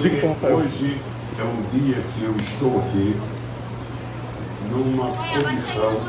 [0.00, 0.98] Porque hoje
[1.38, 3.20] é um dia que eu estou aqui
[4.70, 6.00] numa condição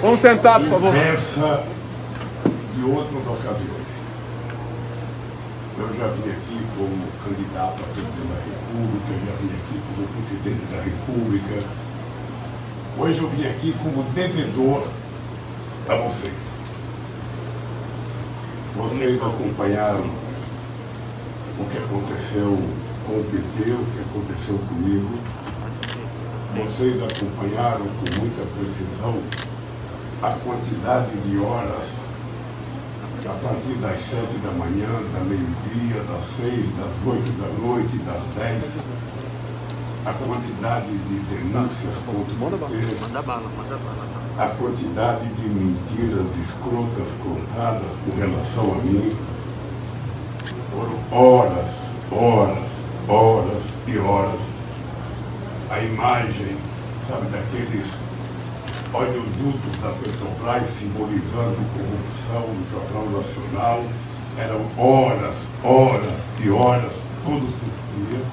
[0.00, 0.88] Vamos sentar, por favor.
[0.88, 1.64] inversa
[2.74, 3.84] de outras ocasiões.
[5.76, 10.64] Eu já vim aqui como candidato a presidente da República, já vim aqui como presidente
[10.66, 11.68] da República.
[12.98, 14.86] Hoje eu vim aqui como devedor
[15.90, 16.32] a vocês.
[18.74, 20.06] Vocês acompanharam
[21.58, 22.58] o que aconteceu
[23.06, 25.10] com o PT, o que aconteceu comigo.
[26.54, 29.20] Vocês acompanharam com muita precisão
[30.22, 31.84] a quantidade de horas
[33.26, 38.22] a partir das sete da manhã, da meio-dia, das seis, das oito da noite, das
[38.36, 38.76] dez,
[40.04, 42.96] a quantidade de denúncias contra o PT,
[44.38, 49.16] a quantidade de mentiras escrotas contadas com relação a mim.
[50.70, 51.70] Foram horas,
[52.12, 52.73] horas,
[53.08, 54.40] horas e horas.
[55.70, 56.56] A imagem,
[57.08, 57.86] sabe, daqueles
[58.92, 63.84] oleodutos da Petrobras simbolizando corrupção no Jornal Nacional.
[64.38, 66.92] Eram horas, horas e horas,
[67.24, 68.24] todo o dia,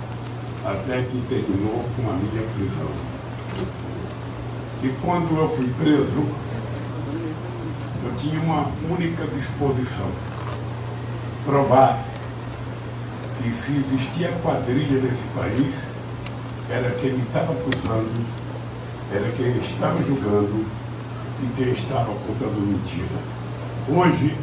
[0.65, 2.89] até que terminou com a minha prisão.
[4.83, 6.25] E quando eu fui preso,
[8.03, 10.07] eu tinha uma única disposição:
[11.45, 12.03] provar
[13.41, 15.91] que se existia quadrilha nesse país,
[16.69, 18.09] era quem estava acusando,
[19.11, 20.65] era quem estava julgando
[21.41, 23.19] e quem estava contando mentira.
[23.89, 24.35] Hoje,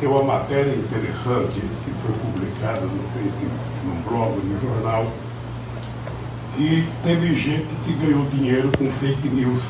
[0.00, 5.06] tem uma matéria interessante que foi publicada, se num blog, no jornal,
[6.54, 9.62] que teve gente que ganhou dinheiro com fake news,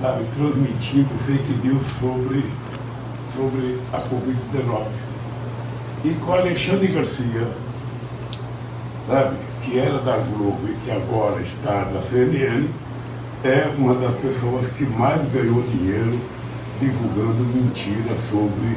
[0.00, 2.44] sabe, transmitindo fake news sobre,
[3.34, 5.11] sobre a Covid-19.
[6.04, 7.46] E com Alexandre Garcia,
[9.06, 12.68] sabe, que era da Globo e que agora está na CNN,
[13.44, 16.18] é uma das pessoas que mais ganhou dinheiro
[16.80, 18.76] divulgando mentiras sobre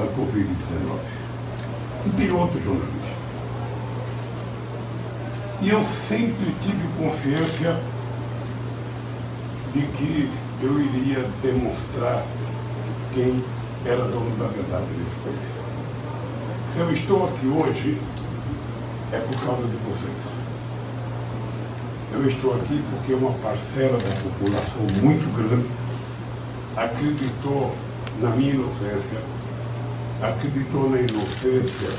[0.00, 0.98] a Covid-19.
[2.06, 3.24] E tem outro jornalista.
[5.60, 7.80] E eu sempre tive consciência
[9.72, 10.30] de que
[10.60, 12.24] eu iria demonstrar
[13.12, 13.42] quem
[13.86, 15.63] era dono da verdade nesse país.
[16.74, 17.96] Se eu estou aqui hoje,
[19.12, 20.26] é por causa de vocês.
[22.12, 25.68] Eu estou aqui porque uma parcela da população muito grande
[26.76, 27.72] acreditou
[28.20, 29.18] na minha inocência,
[30.20, 31.90] acreditou na inocência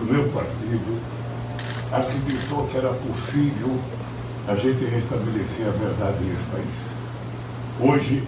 [0.00, 1.00] do meu partido,
[1.92, 3.78] acreditou que era possível
[4.48, 6.74] a gente restabelecer a verdade nesse país.
[7.80, 8.26] Hoje,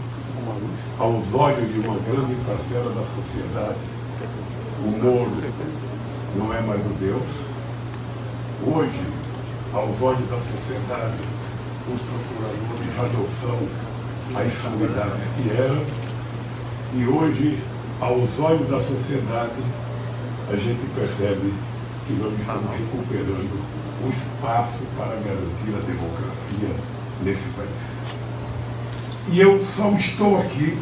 [1.00, 3.78] aos olhos de uma grande parcela da sociedade,
[4.84, 5.30] o Moro
[6.36, 7.26] não é mais o Deus.
[8.66, 9.02] Hoje,
[9.72, 11.14] aos olhos da sociedade,
[11.90, 13.58] os procuradores já não são
[14.38, 15.84] as sumidades que eram.
[16.94, 17.62] E hoje,
[17.98, 19.62] aos olhos da sociedade,
[20.52, 21.54] a gente percebe
[22.06, 23.64] que nós estamos recuperando
[24.04, 26.76] o espaço para garantir a democracia
[27.22, 28.14] nesse país.
[29.32, 30.78] E eu só estou aqui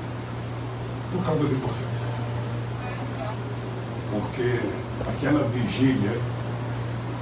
[1.12, 2.01] por causa de vocês.
[4.22, 4.60] Porque
[5.08, 6.16] aquela vigília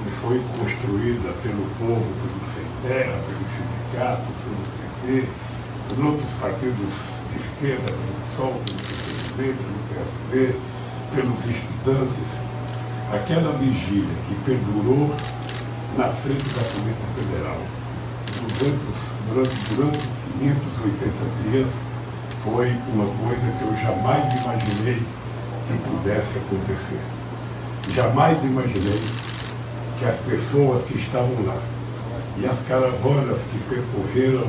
[0.02, 5.28] que foi construída pelo povo, pelo Sem Terra, pelo sindicato, pelo PT,
[5.88, 6.92] por outros partidos
[7.30, 10.60] de esquerda, pelo PSOL, pelo PCB, pelo PSB,
[11.14, 12.28] pelos estudantes,
[13.12, 15.14] aquela vigília que perdurou
[15.96, 17.58] na frente da Polícia Federal
[18.40, 18.78] 200,
[19.28, 19.98] durante, durante
[20.38, 21.68] 580 dias
[22.42, 25.02] foi uma coisa que eu jamais imaginei
[25.70, 27.00] que pudesse acontecer.
[27.94, 29.00] Jamais imaginei
[29.98, 31.60] que as pessoas que estavam lá
[32.36, 34.48] e as caravanas que percorreram,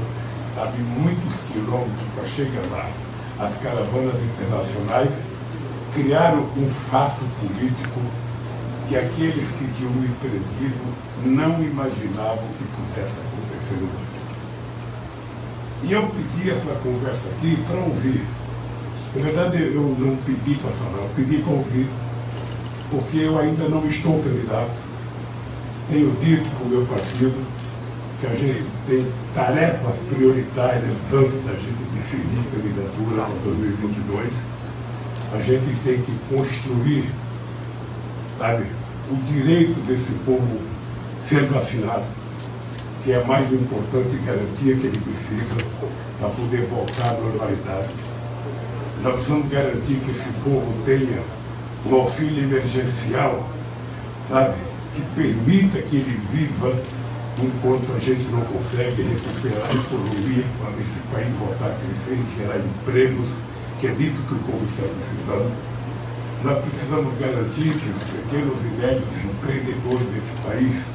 [0.56, 2.90] sabe, muitos quilômetros para chegar lá,
[3.40, 5.22] as caravanas internacionais,
[5.94, 8.00] criaram um fato político
[8.88, 10.10] que aqueles que tinham me
[11.24, 14.22] não imaginavam que pudesse acontecer no Brasil.
[15.84, 18.26] E eu pedi essa conversa aqui para ouvir.
[19.14, 21.88] Na verdade, eu não pedi para falar, eu pedi para ouvir,
[22.90, 24.72] porque eu ainda não estou candidato.
[25.90, 27.46] Tenho dito para o meu partido
[28.22, 34.34] que a gente tem tarefas prioritárias antes da gente decidir candidatura para 2022.
[35.34, 37.10] A gente tem que construir,
[38.40, 38.66] sabe,
[39.12, 40.58] o direito desse povo
[41.22, 42.06] ser vacinado,
[43.04, 45.56] que é a mais importante garantia que ele precisa
[46.18, 47.90] para poder voltar à normalidade.
[49.04, 51.24] Nós precisamos garantir que esse povo tenha
[51.88, 53.50] um auxílio emergencial,
[54.30, 54.58] sabe,
[54.94, 56.80] que permita que ele viva
[57.42, 62.38] enquanto a gente não consegue recuperar a economia, fazer esse país voltar a crescer e
[62.38, 63.32] gerar empregos,
[63.80, 65.52] que é dito que o povo está precisando.
[66.44, 70.86] Nós precisamos garantir que os pequenos e médios empreendedores desse país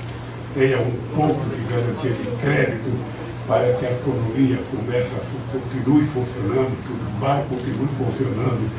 [0.55, 3.17] tenham um pouco de garantia de crédito
[3.47, 8.71] para que a economia comece a, continue funcionando, que o bar continue funcionando,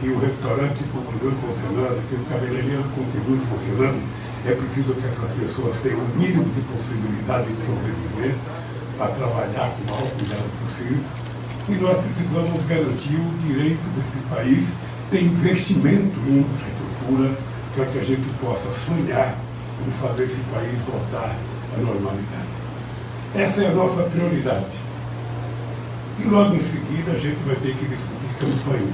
[0.00, 4.02] que o restaurante continue funcionando, que o cabeleireiro continue funcionando.
[4.46, 8.34] É preciso que essas pessoas tenham o mínimo de possibilidade de sobreviver
[8.96, 11.02] para trabalhar com o maior cuidado possível.
[11.68, 14.72] E nós precisamos garantir o direito desse país
[15.10, 17.38] ter investimento em infraestrutura
[17.74, 19.38] para que a gente possa sonhar
[19.86, 21.36] em fazer esse país voltar
[21.74, 22.61] à normalidade.
[23.34, 24.66] Essa é a nossa prioridade.
[26.18, 28.92] E logo em seguida a gente vai ter que discutir campanha.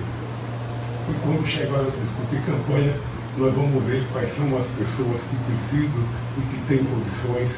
[1.09, 2.95] E quando chegar a discutir campanha,
[3.37, 6.05] nós vamos ver quais são as pessoas que precisam
[6.37, 7.57] e que têm condições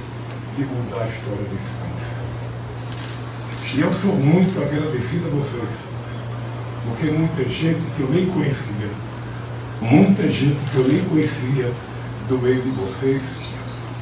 [0.56, 2.20] de mudar a história desse país.
[3.74, 5.70] E eu sou muito agradecido a vocês,
[6.86, 8.90] porque muita gente que eu nem conhecia,
[9.82, 11.70] muita gente que eu nem conhecia
[12.26, 13.22] do meio de vocês,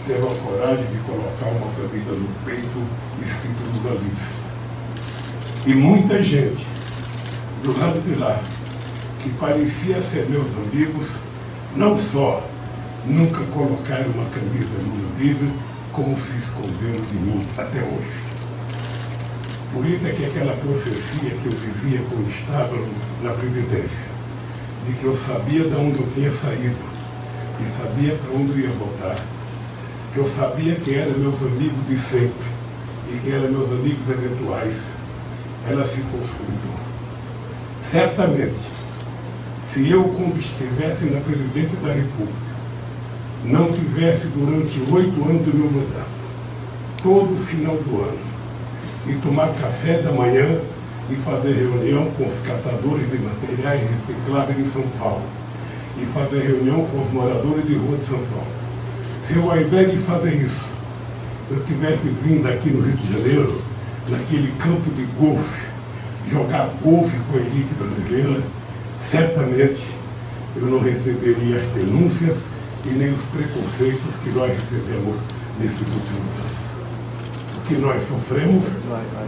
[0.08, 2.82] teve a coragem de colocar uma camisa no peito
[3.20, 4.38] escrito Lula livre.
[5.66, 6.66] E muita gente
[7.62, 8.42] do lado de lá,
[9.20, 11.10] que parecia ser meus amigos,
[11.76, 12.42] não só
[13.04, 15.52] nunca colocaram uma camisa Lula livre,
[15.92, 18.28] como se esconderam de mim até hoje.
[19.74, 22.78] Por isso é que aquela profecia que eu dizia quando estava
[23.22, 24.06] na presidência,
[24.86, 26.78] de que eu sabia de onde eu tinha saído
[27.60, 29.16] e sabia para onde eu ia voltar,
[30.12, 32.46] que eu sabia que eram meus amigos de sempre
[33.12, 34.82] e que eram meus amigos eventuais,
[35.68, 36.78] ela se consolidou.
[37.80, 38.60] Certamente,
[39.64, 42.48] se eu, quando estivesse na presidência da República,
[43.44, 46.08] não tivesse durante oito anos do meu mandato,
[47.02, 48.28] todo final do ano,
[49.06, 50.60] e tomar café da manhã
[51.10, 55.22] e fazer reunião com os catadores de materiais recicláveis de São Paulo,
[56.00, 58.57] e fazer reunião com os moradores de rua de São Paulo
[59.28, 60.70] se eu, ao invés de fazer isso,
[61.50, 63.60] eu tivesse vindo aqui no Rio de Janeiro,
[64.08, 65.66] naquele campo de golfe,
[66.26, 68.42] jogar golfe com a elite brasileira,
[68.98, 69.84] certamente
[70.56, 72.38] eu não receberia as denúncias
[72.86, 75.16] e nem os preconceitos que nós recebemos
[75.60, 77.58] nesses últimos anos.
[77.58, 78.64] O que nós sofremos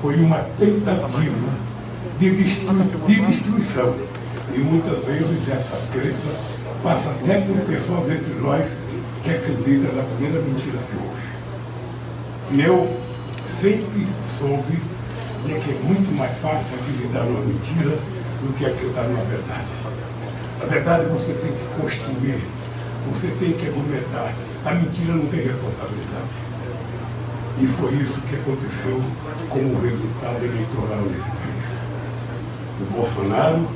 [0.01, 1.49] foi uma tentativa
[2.19, 2.75] de, destru
[3.07, 3.95] de destruição.
[4.55, 6.31] E muitas vezes essa crença
[6.83, 8.79] passa até por pessoas entre nós
[9.23, 11.41] que acredita na primeira mentira que houve.
[12.53, 12.97] E eu
[13.47, 14.07] sempre
[14.39, 14.81] soube
[15.45, 17.97] de que é muito mais fácil acreditar numa mentira
[18.43, 19.71] do que acreditar numa verdade.
[20.63, 22.41] A verdade você tem que construir,
[23.09, 24.35] você tem que argumentar.
[24.65, 26.51] A mentira não tem responsabilidade.
[27.59, 29.01] E foi isso que aconteceu
[29.49, 31.65] como resultado eleitoral nesse país.
[32.81, 33.67] O Bolsonaro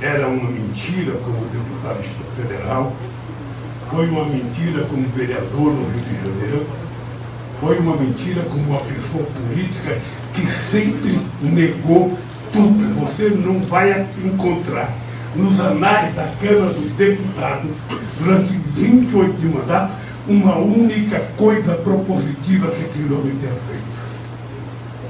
[0.00, 2.02] era uma mentira como deputado
[2.36, 2.92] federal,
[3.86, 6.66] foi uma mentira como vereador no Rio de Janeiro,
[7.56, 9.98] foi uma mentira como uma pessoa política
[10.32, 12.18] que sempre negou
[12.52, 13.00] tudo.
[13.00, 14.92] Você não vai encontrar
[15.34, 17.74] nos anais da Câmara dos Deputados,
[18.18, 19.94] durante 28 de mandato,
[20.28, 23.92] uma única coisa propositiva que aquele homem tenha feito.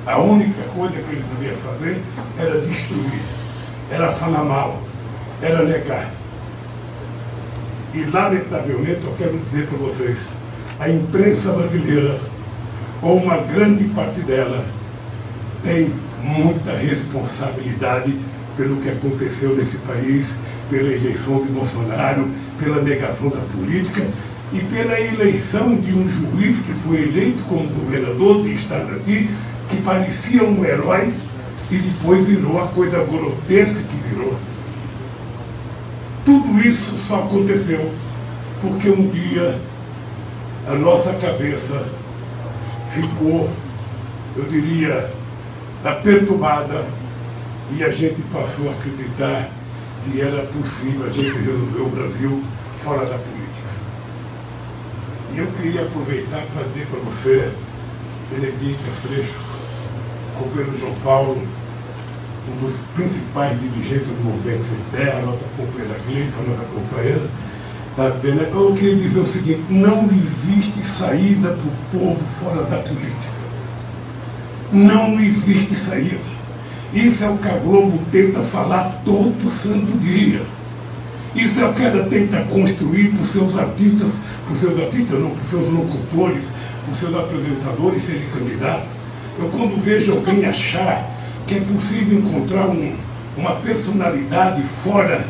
[0.07, 2.03] A única coisa que ele sabia fazer
[2.39, 3.21] era destruir,
[3.91, 4.81] era falar mal,
[5.41, 6.22] era negar.
[7.95, 10.19] E, lamentavelmente, eu quero dizer para vocês,
[10.81, 12.19] a imprensa brasileira,
[13.03, 14.65] ou uma grande parte dela,
[15.63, 18.19] tem muita responsabilidade
[18.57, 20.37] pelo que aconteceu nesse país,
[20.71, 24.03] pela eleição de Bolsonaro, pela negação da política
[24.53, 29.31] e pela eleição de um juiz que foi eleito como governador de estado aqui,
[29.69, 31.13] que parecia um herói
[31.71, 34.39] e depois virou a coisa grotesca que virou.
[36.33, 37.93] Tudo isso só aconteceu
[38.63, 39.61] porque um dia
[40.67, 41.87] a nossa cabeça
[42.87, 43.51] ficou,
[44.35, 45.13] eu diria,
[46.03, 46.87] perturbada
[47.77, 49.51] e a gente passou a acreditar
[50.05, 52.43] que era possível a gente resolver o Brasil
[52.77, 53.69] fora da política.
[55.35, 57.53] E eu queria aproveitar para dizer para você,
[58.31, 59.39] Benedita Freixo,
[60.39, 61.47] companheiro João Paulo,
[62.49, 67.29] um dos principais dirigentes do movimento Sem Terra, a nossa companheira Gleice, a nossa companheira.
[67.97, 68.51] Tá né?
[68.53, 73.43] Eu queria dizer o seguinte, não existe saída para o povo fora da política.
[74.73, 76.33] Não existe saída.
[76.93, 80.43] Isso é o que a Globo tenta falar todo santo dia.
[81.35, 84.09] Isso é o que ela tenta construir para os seus artistas,
[84.47, 86.45] para os seus artistas, não, para os seus locutores,
[86.85, 88.89] para os seus apresentadores serem candidatos.
[89.39, 91.12] Eu quando vejo alguém achar
[91.47, 92.95] que é possível encontrar um,
[93.37, 95.27] uma personalidade fora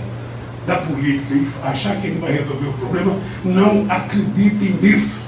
[0.66, 5.21] da política e achar que ele vai resolver o problema, não acredite nisso.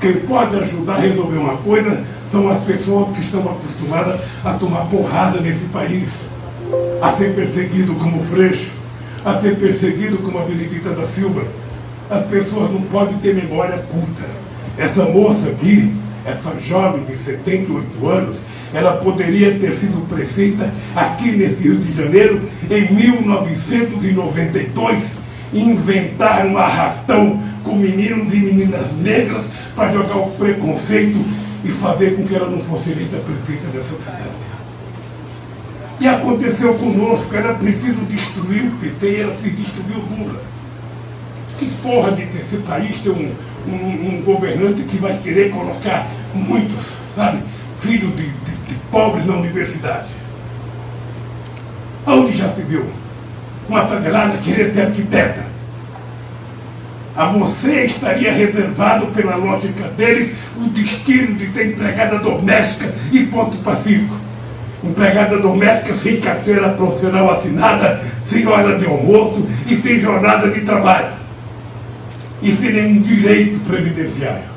[0.00, 4.86] Quem pode ajudar a resolver uma coisa são as pessoas que estão acostumadas a tomar
[4.86, 6.28] porrada nesse país,
[7.02, 8.72] a ser perseguido como Freixo,
[9.24, 11.42] a ser perseguido como a Benedita da Silva.
[12.08, 14.26] As pessoas não podem ter memória culta.
[14.78, 18.40] Essa moça aqui, essa jovem de 78 anos,
[18.72, 25.10] ela poderia ter sido prefeita aqui nesse Rio de Janeiro em 1992
[25.52, 31.18] e inventar um arrastão com meninos e meninas negras para jogar o preconceito
[31.64, 34.48] e fazer com que ela não fosse eleita prefeita dessa cidade.
[35.98, 40.40] E aconteceu conosco, era preciso destruir o PT, era preciso destruir o Lula.
[41.58, 43.32] Que porra de esse país ter um,
[43.66, 47.42] um, um governante que vai querer colocar muitos, sabe,
[47.78, 50.10] filhos de, de, de pobres na universidade?
[52.06, 52.84] Onde já se viu
[53.68, 55.50] uma favelada querer ser arquiteta?
[57.16, 63.58] A você estaria reservado, pela lógica deles, o destino de ser empregada doméstica e ponto
[63.58, 64.14] pacífico.
[64.82, 71.19] Empregada doméstica sem carteira profissional assinada, sem hora de almoço e sem jornada de trabalho.
[72.42, 74.50] E sem nenhum direito previdenciário.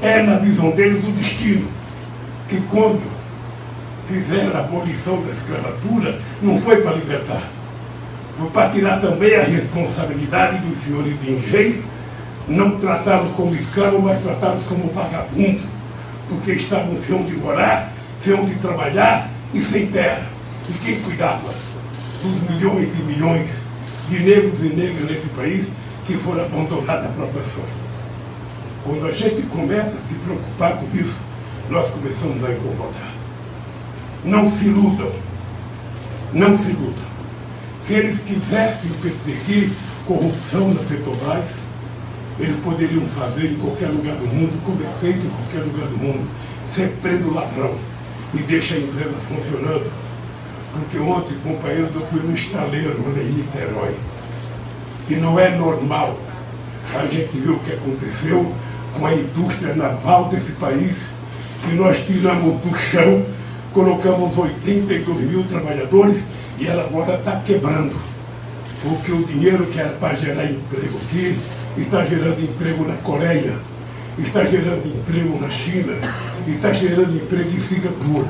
[0.00, 1.66] É, na visão deles, o destino
[2.48, 3.02] que, quando
[4.04, 7.42] fizeram a abolição da escravatura, não foi para libertar
[8.34, 11.84] foi para tirar também a responsabilidade dos senhores de engenho,
[12.48, 15.62] não tratá-los como escravos, mas tratá-los como vagabundos,
[16.28, 20.26] porque estavam sem onde morar, sem onde trabalhar e sem terra.
[20.68, 21.54] E quem cuidava
[22.22, 23.58] dos milhões e milhões
[24.08, 25.68] de negros e negras nesse país
[26.04, 27.84] que foram abandonados à própria sorte?
[28.84, 31.22] Quando a gente começa a se preocupar com isso,
[31.70, 33.12] nós começamos a incomodar.
[34.24, 35.10] Não se iludam.
[36.32, 37.04] Não se iludam.
[37.80, 39.72] Se eles quisessem perseguir
[40.06, 41.56] corrupção na Petrobras,
[42.38, 45.96] eles poderiam fazer em qualquer lugar do mundo, como é feito em qualquer lugar do
[45.96, 46.28] mundo.
[46.66, 47.74] Você prende o ladrão
[48.34, 49.90] e deixa a empresa funcionando.
[50.72, 53.94] Porque ontem, companheiros, eu fui no estaleiro lá em Niterói.
[55.08, 56.18] E não é normal.
[56.94, 58.52] A gente viu o que aconteceu
[58.98, 61.06] com a indústria naval desse país,
[61.62, 63.24] que nós tiramos do chão,
[63.72, 66.24] colocamos 82 mil trabalhadores
[66.58, 67.94] e ela agora está quebrando.
[68.82, 71.36] Porque o dinheiro que era para gerar emprego aqui
[71.76, 73.54] está gerando emprego na Coreia,
[74.18, 75.94] está gerando emprego na China,
[76.46, 78.28] está gerando emprego em Singapura.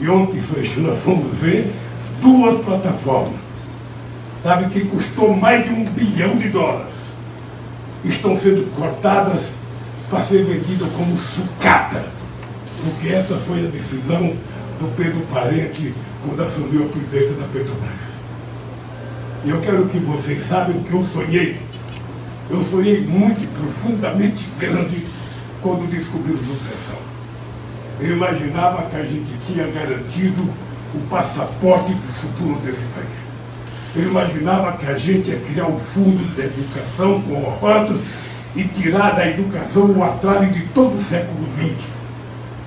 [0.00, 0.40] E ontem,
[0.78, 1.72] nós fomos ver
[2.20, 3.40] duas plataformas,
[4.42, 6.94] sabe, que custou mais de um bilhão de dólares.
[8.04, 9.50] Estão sendo cortadas
[10.08, 12.04] para ser vendidas como sucata,
[12.84, 14.34] porque essa foi a decisão
[14.80, 18.18] do Pedro Parente quando assumiu a presidência da Petrobras.
[19.44, 21.60] E eu quero que vocês saibam que eu sonhei.
[22.50, 25.04] Eu sonhei muito profundamente grande
[25.60, 27.02] quando descobrimos o pré-sal.
[28.00, 30.42] Eu imaginava que a gente tinha garantido
[30.94, 33.37] o passaporte para o futuro desse país.
[33.96, 37.98] Eu imaginava que a gente ia criar um fundo de educação com o rodo
[38.54, 41.90] e tirar da educação o atraso de todo o século XX,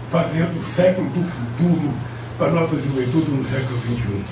[0.09, 1.93] fazendo o século do futuro
[2.37, 4.23] para a nossa juventude no século XXI.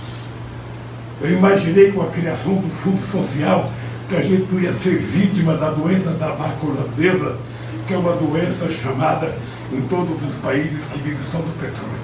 [1.22, 3.70] Eu imaginei com a criação do Fundo Social
[4.08, 7.38] que a gente não ia ser vítima da doença da vaca holandesa,
[7.86, 9.36] que é uma doença chamada
[9.72, 12.00] em todos os países que vivem só do petróleo.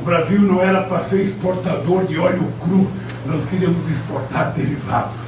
[0.00, 2.88] O Brasil não era para ser exportador de óleo cru,
[3.26, 5.20] nós queríamos exportar derivados.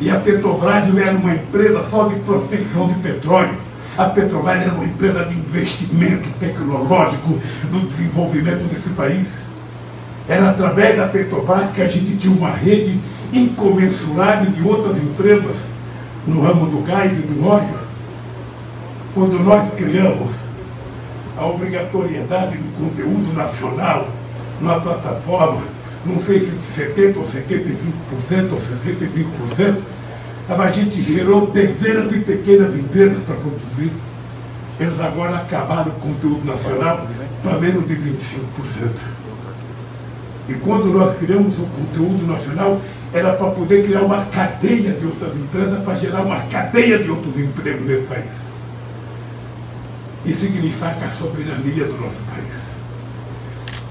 [0.00, 3.56] E a Petrobras não era uma empresa só de prospecção de petróleo,
[3.96, 7.38] a Petrobras era uma empresa de investimento tecnológico
[7.70, 9.44] no desenvolvimento desse país.
[10.28, 13.00] Era através da Petrobras que a gente tinha uma rede
[13.32, 15.66] incomensurável de outras empresas
[16.26, 17.84] no ramo do gás e do óleo.
[19.14, 20.32] Quando nós criamos
[21.36, 24.08] a obrigatoriedade do conteúdo nacional
[24.60, 25.62] numa plataforma,
[26.06, 29.76] não sei se de 70% ou 75% ou 65%,
[30.48, 33.90] a gente gerou dezenas de pequenas empresas para produzir.
[34.78, 37.06] Eles agora acabaram o conteúdo nacional
[37.42, 38.90] para menos de 25%.
[40.48, 42.80] E quando nós criamos o conteúdo nacional,
[43.12, 47.38] era para poder criar uma cadeia de outras empresas, para gerar uma cadeia de outros
[47.38, 48.40] empregos nesse país.
[50.24, 52.74] E significa a soberania do nosso país.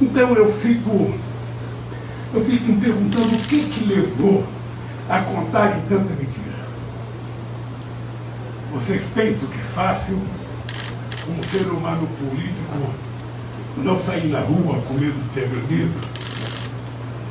[0.02, 1.14] Então eu fico,
[2.34, 4.44] eu fico me perguntando o que que levou
[5.08, 6.64] a contarem tanta mentira.
[8.74, 10.20] Vocês pensam que é fácil
[11.30, 12.94] um ser humano político
[13.78, 15.94] não sair na rua com medo de ser agredido?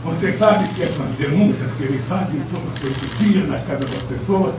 [0.04, 4.54] Vocês sabem que essas denúncias que eles fazem todo santo dia na casa das pessoas,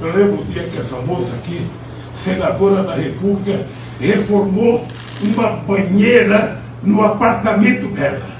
[0.00, 1.66] eu lembro o dia que essa moça aqui,
[2.14, 3.66] senadora da República,
[4.00, 4.86] reformou
[5.22, 8.37] uma banheira no apartamento dela.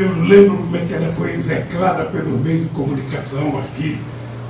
[0.00, 4.00] Eu lembro como é que ela foi execrada pelos meios de comunicação aqui,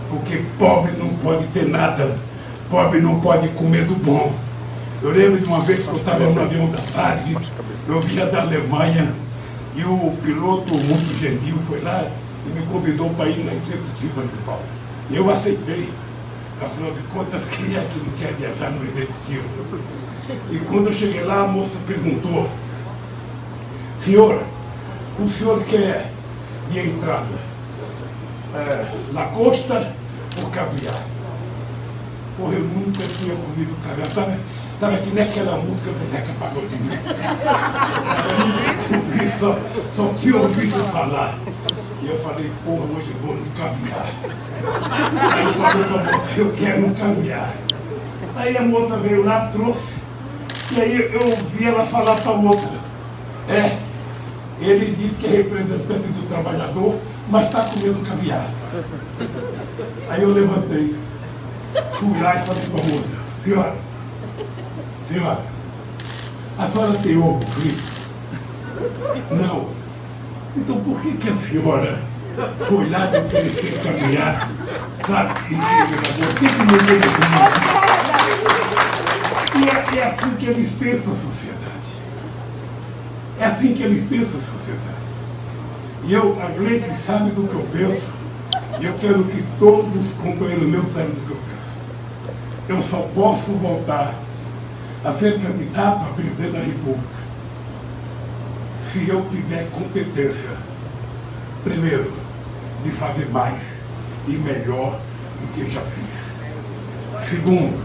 [0.09, 2.16] porque pobre não pode ter nada,
[2.71, 4.33] pobre não pode comer do bom.
[5.02, 7.37] Eu lembro de uma vez que eu estava no avião da tarde,
[7.88, 9.12] eu vinha da Alemanha,
[9.75, 12.09] e o piloto muito gentil foi lá
[12.47, 14.62] e me convidou para ir na executiva de Paulo.
[15.11, 15.88] Eu aceitei.
[16.62, 19.49] Afinal de contas, quem é que não quer viajar no executivo?
[20.49, 22.49] E quando eu cheguei lá, a moça perguntou,
[23.99, 24.45] senhor,
[25.21, 26.11] o senhor quer
[26.71, 27.50] de entrada
[28.55, 29.93] é, lagosta
[30.43, 31.03] ou caviar?
[32.37, 34.09] Porra, eu nunca tinha comido caviar.
[34.09, 34.39] Estava,
[34.75, 36.91] estava que nem aquela música do Zeca Pagodinho.
[38.91, 39.59] Eu só,
[39.95, 41.39] só tinha ouvido falar.
[42.03, 44.07] E eu falei, porra, hoje eu vou no caviar.
[45.33, 47.53] Aí eu falei para você, eu quero um caviar.
[48.37, 50.00] Aí a moça veio lá, trouxe.
[50.73, 52.81] E aí eu ouvi ela falar para outra.
[53.49, 53.77] É,
[54.61, 56.99] ele diz que é representante do trabalhador,
[57.29, 58.47] mas está comendo caviar.
[60.09, 60.95] Aí eu levantei,
[61.93, 63.75] fui lá e falei para a moça, senhora,
[65.05, 65.43] senhora,
[66.59, 67.83] a senhora tem ovo frito?
[69.31, 69.69] Não.
[70.57, 72.02] Então por que, que a senhora
[72.59, 74.50] foi lá me oferecer caviar?
[75.07, 75.33] Sabe?
[75.50, 75.57] E,
[76.19, 76.81] por que, comigo?
[79.57, 81.50] E é, é assim que eles pensam a sociedade.
[83.40, 85.00] É assim que eles pensam a sociedade.
[86.04, 88.20] E eu, a Gleice sabe do que eu penso.
[88.78, 91.70] E eu quero que todos os companheiros meus saibam do que eu penso.
[92.68, 94.14] Eu só posso voltar
[95.02, 97.20] a ser candidato a presidente da República
[98.76, 100.50] se eu tiver competência,
[101.62, 102.12] primeiro,
[102.83, 103.81] de fazer mais
[104.26, 104.98] e melhor
[105.40, 107.20] do que já fiz.
[107.20, 107.81] Segundo,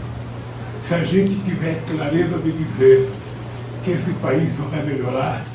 [0.81, 3.09] se a gente tiver clareza de dizer
[3.85, 5.45] que esse país só vai melhorar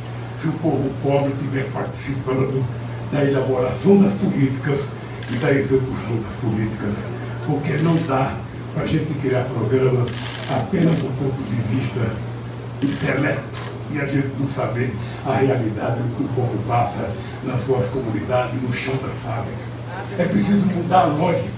[0.40, 2.64] se o povo pobre estiver participando
[3.10, 4.86] da elaboração das políticas
[5.32, 7.04] e da execução das políticas,
[7.44, 8.36] porque não dá
[8.72, 10.08] para a gente criar programas
[10.48, 12.00] apenas do ponto de vista
[12.80, 13.58] intelecto
[13.92, 14.94] e a gente não saber
[15.26, 17.10] a realidade do que o povo passa
[17.42, 19.58] nas suas comunidades, no chão da fábrica.
[20.16, 21.50] É preciso mudar a lógica.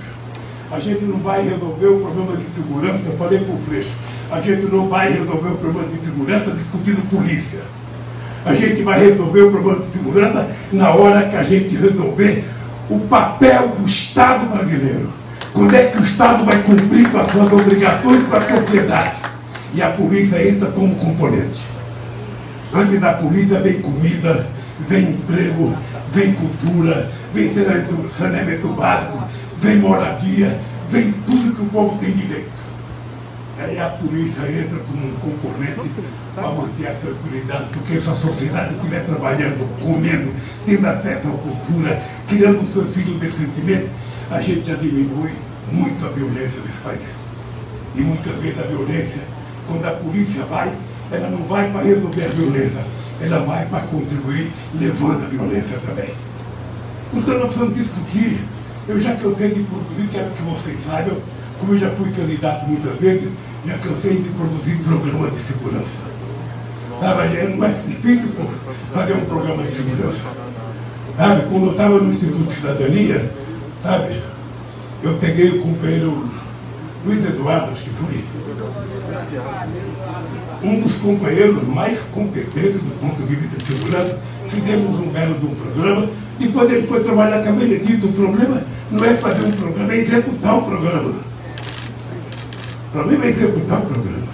[0.71, 3.95] A gente não vai resolver o problema de segurança, eu falei para o Freixo,
[4.33, 7.61] a gente não vai resolver o problema de segurança discutindo polícia.
[8.47, 12.43] A gente vai resolver o problema de segurança na hora que a gente resolver
[12.89, 15.11] o papel do Estado brasileiro.
[15.53, 19.19] Quando é que o Estado vai cumprir com as suas obrigações com a sociedade?
[19.75, 21.65] E a polícia entra como componente.
[22.73, 24.47] Antes da polícia vem comida,
[24.81, 25.77] vem emprego,
[26.11, 27.53] vem cultura, vem
[28.09, 29.25] saneamento básico,
[29.59, 32.62] vem moradia, vem tudo que o povo tem direito.
[33.63, 35.89] Aí a polícia entra como um componente
[36.35, 40.35] para manter a tranquilidade, porque se a sociedade estiver trabalhando, comendo,
[40.67, 43.89] tendo acesso à cultura, criando seus filhos decentemente,
[44.31, 45.31] a gente já diminui
[45.71, 47.13] muito a violência desse país.
[47.95, 49.23] E muitas vezes a violência,
[49.69, 50.73] quando a polícia vai,
[51.13, 52.85] ela não vai para resolver a violência,
[53.21, 56.13] ela vai para contribuir levando a violência também.
[57.15, 58.41] Então nós precisamos discutir.
[58.89, 61.19] Eu já cansei de produzir, quero que vocês saibam,
[61.61, 63.31] como eu já fui candidato muitas vezes,
[63.67, 66.01] já cansei de produzir programa de segurança.
[67.01, 68.33] Sabe, não é difícil
[68.93, 70.25] fazer um programa de segurança.
[71.17, 73.33] Sabe, quando eu estava no Instituto de Cidadania,
[73.83, 74.23] sabe,
[75.03, 76.31] eu peguei o companheiro
[77.05, 78.25] Luiz Eduardo, acho que foi,
[80.63, 85.47] um dos companheiros mais competentes do ponto de vista de segurança, fizemos um belo de
[85.47, 89.45] um programa, e quando ele foi trabalhar com a Benedito, o problema não é fazer
[89.45, 91.32] um programa, é executar o programa.
[92.93, 94.29] O problema é executar o programa.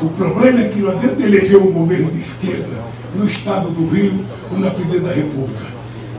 [0.00, 2.80] O problema é que não adianta eleger um governo de esquerda
[3.12, 5.66] no estado do Rio ou na presidência da República.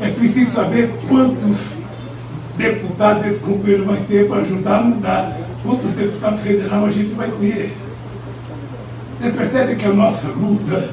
[0.01, 1.69] É preciso saber quantos
[2.57, 5.37] deputados esse companheiro vai ter para ajudar a mudar.
[5.63, 7.73] Quantos deputados federais a gente vai ter.
[9.17, 10.89] Você percebe que a nossa luta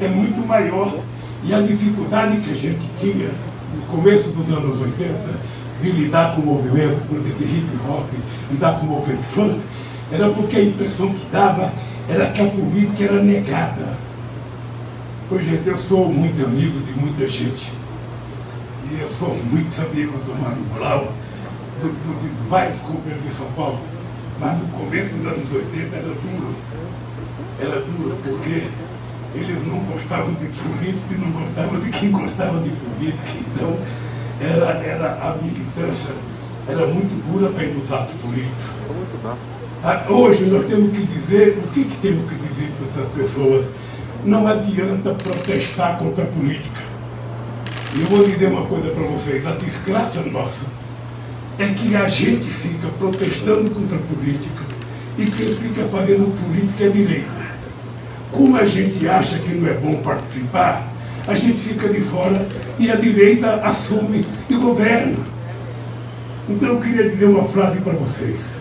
[0.00, 0.98] é muito maior
[1.44, 3.30] e a dificuldade que a gente tinha
[3.72, 5.14] no começo dos anos 80
[5.80, 8.10] de lidar com o movimento, por de hip hop,
[8.50, 9.60] lidar com o movimento funk,
[10.10, 11.72] era porque a impressão que dava
[12.08, 13.96] era que a política era negada.
[15.30, 17.70] Hoje eu sou muito amigo de muita gente.
[18.90, 21.12] E eu sou muito amigo do Mano Blau,
[21.82, 23.80] do, do, de vários companheiros de São Paulo.
[24.40, 26.54] Mas no começo dos anos 80 era duro.
[27.60, 28.68] Era duro porque
[29.34, 33.32] eles não gostavam de político e não gostavam de quem gostava de política.
[33.54, 33.76] Então,
[34.40, 36.14] era, era a militância
[36.68, 38.64] era muito dura para ir nos atos políticos.
[39.82, 43.70] Ah, hoje nós temos que dizer, o que, que temos que dizer para essas pessoas?
[44.24, 46.82] Não adianta protestar contra a política.
[47.94, 50.66] E eu vou dizer uma coisa para vocês, a desgraça nossa
[51.58, 54.62] é que a gente fica protestando contra a política
[55.16, 57.48] e quem fica fazendo política é direita.
[58.32, 60.92] Como a gente acha que não é bom participar,
[61.26, 62.46] a gente fica de fora
[62.78, 65.16] e a direita assume e governa.
[66.48, 68.58] Então eu queria dizer uma frase para vocês.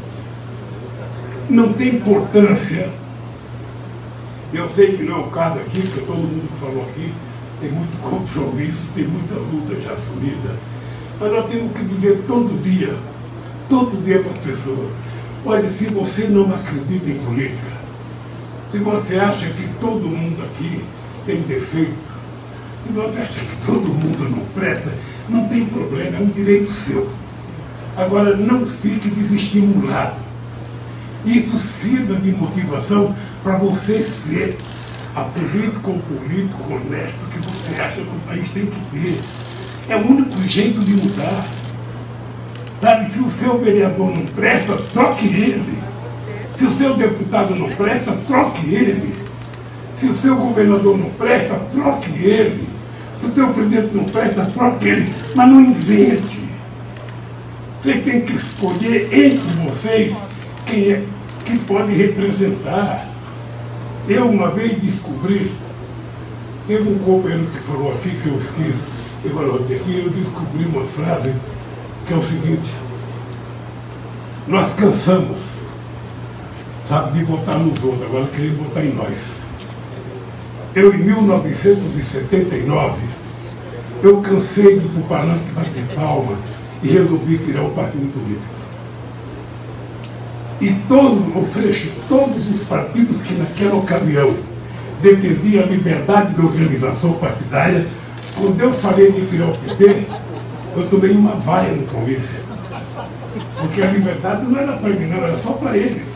[1.49, 2.89] Não tem importância,
[4.53, 7.13] eu sei que não é o caso aqui, porque todo mundo que falou aqui
[7.59, 10.57] tem muito compromisso, tem muita luta já assumida.
[11.19, 12.95] Mas nós temos que dizer todo dia,
[13.69, 14.91] todo dia para as pessoas,
[15.45, 17.77] olha, se você não acredita em política,
[18.71, 20.83] se você acha que todo mundo aqui
[21.25, 22.07] tem defeito,
[22.85, 24.93] se você acha que todo mundo não presta,
[25.27, 27.09] não tem problema, é um direito seu.
[27.95, 30.26] Agora, não fique desestimulado.
[31.27, 33.13] E precisa de motivação
[33.43, 34.57] para você ser
[35.13, 39.19] a político ou político honesto que você acha que o país tem que ter.
[39.89, 41.45] É o único jeito de mudar.
[42.81, 45.77] Sabe, se o seu vereador não presta, troque ele.
[46.55, 49.13] Se o seu deputado não presta, troque ele.
[49.97, 52.67] Se o seu governador não presta, troque ele.
[53.19, 55.13] Se o seu presidente não presta, troque ele.
[55.35, 56.47] Mas não invente.
[57.81, 60.15] Vocês têm que escolher entre vocês
[60.65, 61.03] quem é
[61.47, 63.07] que pode representar.
[64.07, 65.51] Eu uma vez descobri,
[66.67, 68.83] teve um companheiro que falou aqui que eu esqueço,
[69.23, 71.33] eu falou aqui, eu descobri uma frase
[72.05, 72.69] que é o seguinte,
[74.47, 75.37] nós cansamos
[76.87, 79.17] sabe, de votar nos outros, agora queremos votar em nós.
[80.73, 83.05] Eu, em 1979,
[84.03, 86.37] eu cansei de ir para o palanque bater palma
[86.83, 88.55] e resolvi criar um partido político.
[90.59, 94.33] E todo, o Freixo, todos os partidos que naquela ocasião
[95.01, 97.87] defendiam a liberdade de organização partidária,
[98.35, 100.07] quando eu falei de criar o PT,
[100.75, 102.47] eu tomei uma vaia no Congresso.
[103.59, 106.07] Porque a liberdade não era para mim, não, era só para eles.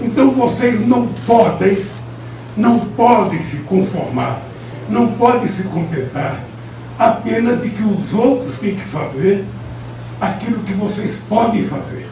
[0.00, 1.84] Então vocês não podem,
[2.56, 4.42] não podem se conformar,
[4.88, 6.40] não podem se contentar
[6.98, 9.44] apenas de que os outros têm que fazer
[10.20, 12.11] aquilo que vocês podem fazer.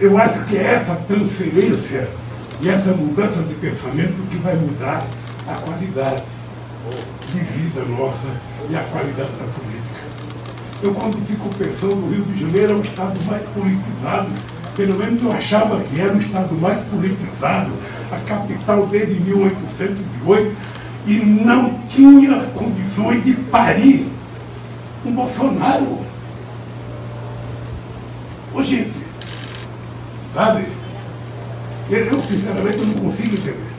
[0.00, 2.08] Eu acho que é essa transferência
[2.60, 5.06] e essa mudança de pensamento que vai mudar
[5.46, 6.24] a qualidade
[7.32, 8.28] de vida nossa
[8.68, 10.06] e a qualidade da política.
[10.82, 14.30] Eu quando fico pensando no Rio de Janeiro é o estado mais politizado
[14.78, 17.72] pelo menos eu achava que era o estado mais politizado,
[18.12, 20.56] a capital desde 1808,
[21.04, 24.06] e não tinha condições de parir
[25.04, 25.98] um Bolsonaro.
[28.60, 28.92] Gente,
[30.34, 30.66] sabe?
[31.90, 33.72] Eu sinceramente não consigo entender.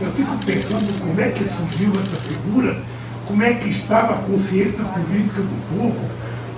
[0.00, 2.80] Eu fico pensando como é que surgiu essa figura,
[3.26, 6.08] como é que estava a consciência política do povo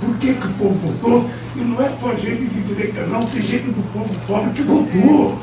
[0.01, 1.31] por que, que o povo votou?
[1.55, 5.39] E não é só gente de direita, não, tem gente do povo pobre que votou.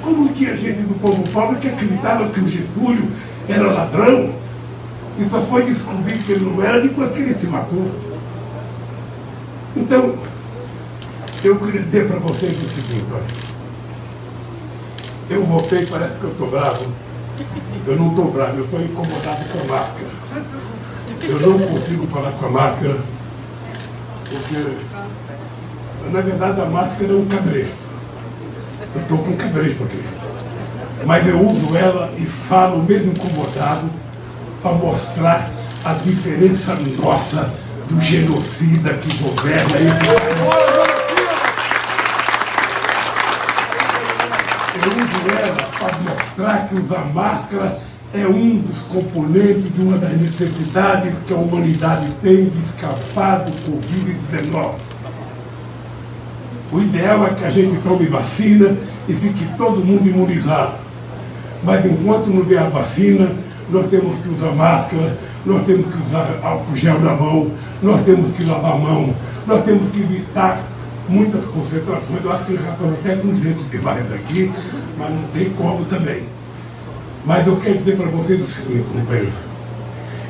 [0.00, 3.10] Como tinha gente do povo pobre que acreditava que o Getúlio
[3.48, 4.34] era ladrão
[5.18, 7.90] e só foi descobrir que ele não era depois que ele se matou.
[9.76, 10.14] Então,
[11.44, 13.52] eu queria dizer para vocês o seguinte, olha.
[15.28, 16.86] Eu votei, parece que eu estou bravo.
[17.86, 20.10] Eu não estou bravo, eu estou incomodado com a máscara.
[21.22, 22.96] Eu não consigo falar com a máscara,
[24.28, 24.76] porque,
[26.10, 27.76] na verdade, a máscara é um cabresto.
[28.94, 30.02] Eu estou com um cabresto aqui.
[31.04, 33.90] Mas eu uso ela e falo mesmo incomodado
[34.62, 35.50] para mostrar
[35.84, 37.52] a diferença nossa
[37.88, 40.91] do genocida que governa esse Eu
[44.88, 47.80] uso ela para mostrar que usar máscara
[48.14, 53.52] é um dos componentes de uma das necessidades que a humanidade tem de escapar do
[53.52, 54.74] Covid-19.
[56.72, 58.76] O ideal é que a gente tome vacina
[59.08, 60.74] e fique todo mundo imunizado.
[61.62, 63.30] Mas enquanto não vier a vacina,
[63.70, 65.16] nós temos que usar máscara,
[65.46, 67.50] nós temos que usar álcool gel na mão,
[67.82, 69.14] nós temos que lavar a mão,
[69.46, 70.60] nós temos que evitar
[71.08, 72.24] muitas concentrações.
[72.24, 74.52] Eu acho que já estamos até com gente demais aqui,
[74.96, 76.24] mas não tem como também.
[77.24, 79.34] Mas eu quero dizer para vocês o seguinte, companheiros.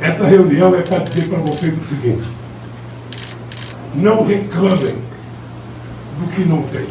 [0.00, 2.28] Essa reunião é para dizer para vocês o seguinte.
[3.94, 4.96] Não reclamem
[6.18, 6.86] do que não tem.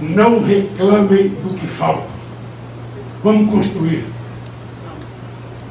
[0.00, 2.08] Não reclamem do que falta.
[3.22, 4.04] Vamos construir.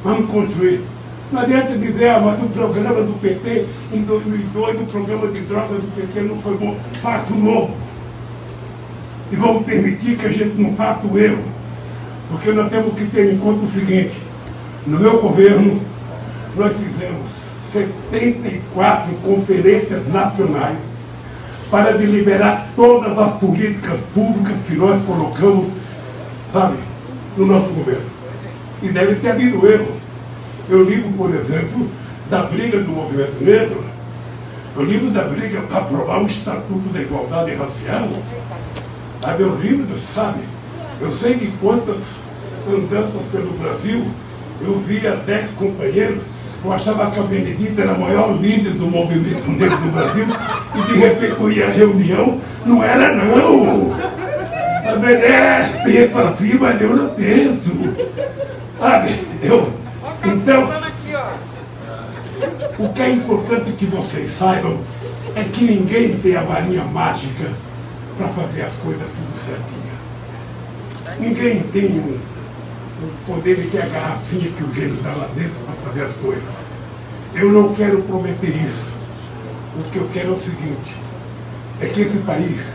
[0.04, 0.84] Vamos construir.
[1.32, 5.82] Não adianta dizer, ah, mas o programa do PT em 2002, o programa de drogas
[5.82, 6.76] do PT não foi bom.
[7.00, 7.76] Faça o novo.
[9.30, 11.44] E vamos permitir que a gente não faça o erro.
[12.28, 14.20] Porque nós temos que ter em conta o seguinte,
[14.86, 15.80] no meu governo,
[16.56, 17.28] nós fizemos
[17.72, 20.78] 74 conferências nacionais
[21.70, 25.68] para deliberar todas as políticas públicas que nós colocamos,
[26.48, 26.78] sabe,
[27.36, 28.10] no nosso governo.
[28.82, 29.99] E deve ter havido erro.
[30.70, 31.88] Eu ligo, por exemplo,
[32.30, 33.84] da briga do movimento negro,
[34.76, 38.08] eu ligo da briga para aprovar o Estatuto da Igualdade Racial.
[39.20, 40.40] Sabe, eu lembro, sabe?
[41.00, 41.98] Eu sei de quantas
[42.68, 44.06] andanças pelo Brasil
[44.60, 46.22] eu via dez companheiros
[46.62, 50.26] eu achava que a Benedita era a maior líder do movimento negro do Brasil
[50.74, 53.94] e de repente eu ia à reunião, não era não.
[54.86, 57.72] A Bené pensa assim, mas eu não penso.
[58.78, 59.08] Sabe,
[59.42, 59.79] eu.
[60.24, 60.68] Então,
[62.78, 64.80] o que é importante que vocês saibam
[65.34, 67.50] é que ninguém tem a varinha mágica
[68.16, 69.80] para fazer as coisas tudo certinho.
[71.18, 72.20] Ninguém tem um
[73.26, 76.54] poder de ter a garrafinha que o gênio está lá dentro para fazer as coisas.
[77.34, 78.90] Eu não quero prometer isso.
[79.78, 80.96] O que eu quero é o seguinte,
[81.80, 82.66] é que esse país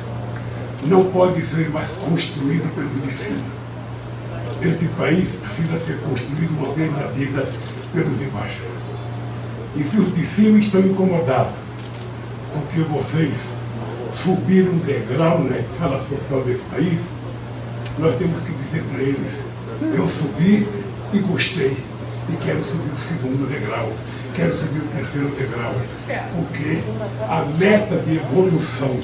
[0.85, 3.54] não pode ser mais construído pelos de cima.
[4.61, 7.45] Esse país precisa ser construído uma vez na vida
[7.93, 8.63] pelos de baixo.
[9.75, 11.55] E se os de cima estão incomodados,
[12.53, 13.37] porque vocês
[14.13, 17.01] subiram um degrau na escala social desse país,
[17.99, 19.45] nós temos que dizer para eles
[19.81, 20.67] eu subi
[21.13, 21.77] e gostei.
[22.27, 23.91] E quero subir o segundo degrau.
[24.33, 25.73] Quero subir o terceiro degrau.
[26.35, 26.81] Porque
[27.29, 28.99] a meta de evolução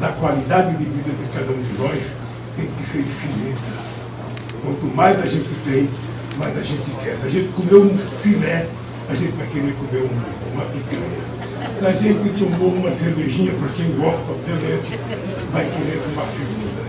[0.00, 2.12] da qualidade de vida de cada um de nós
[2.56, 3.89] tem que ser infinita.
[4.62, 5.88] Quanto mais a gente tem,
[6.36, 7.16] mais a gente quer.
[7.16, 8.66] Se a gente comer um filé,
[9.08, 11.30] a gente vai querer comer um, uma picanha.
[11.78, 14.98] Se a gente tomou uma cervejinha, para quem gosta, obviamente,
[15.50, 16.80] vai querer uma segunda.